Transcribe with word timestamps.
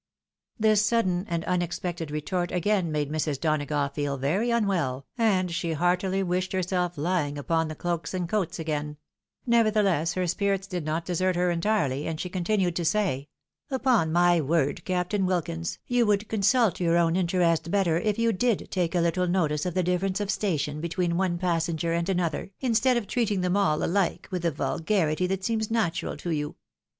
This 0.59 0.83
sudden 0.83 1.27
and 1.29 1.45
unexpected 1.45 2.09
retort 2.09 2.51
again 2.51 2.91
made 2.91 3.11
Mrs. 3.11 3.39
Dona 3.39 3.67
gough 3.67 3.93
feel 3.93 4.17
very 4.17 4.49
unwell, 4.49 5.05
and 5.15 5.51
she 5.51 5.73
heartily 5.73 6.23
wished 6.23 6.53
herself 6.53 6.97
lying 6.97 7.37
upon 7.37 7.67
the 7.67 7.75
cloaks 7.75 8.11
and 8.15 8.27
coats 8.27 8.57
again; 8.57 8.97
nevertheless 9.45 10.15
her 10.15 10.25
spirits 10.25 10.65
did 10.65 10.85
not 10.85 11.05
desert 11.05 11.35
her 11.35 11.51
entirely, 11.51 12.07
and 12.07 12.19
she 12.19 12.29
continued 12.31 12.75
to 12.77 12.83
say," 12.83 13.29
Upon 13.69 14.11
my 14.11 14.41
word, 14.41 14.83
Captain 14.85 15.27
Wilkins, 15.27 15.77
you 15.85 16.07
would 16.07 16.27
consult 16.27 16.79
your 16.79 16.97
own 16.97 17.15
interest 17.15 17.69
better 17.69 17.99
if 17.99 18.17
you 18.17 18.33
did 18.33 18.69
take 18.71 18.95
a 18.95 19.01
little 19.01 19.27
notice 19.27 19.67
of 19.67 19.75
the 19.75 19.83
difference 19.83 20.19
of 20.19 20.31
station 20.31 20.81
between 20.81 21.15
one 21.15 21.37
passenger 21.37 21.93
and 21.93 22.09
another, 22.09 22.49
instead 22.59 22.97
of 22.97 23.05
treating 23.05 23.41
them 23.41 23.55
all 23.55 23.83
alike, 23.83 24.27
with 24.31 24.41
the 24.41 24.49
vulgarity 24.51 25.27
that 25.27 25.43
seems 25.43 25.69
natural 25.69 26.17
to 26.17 26.31
you." 26.31 26.55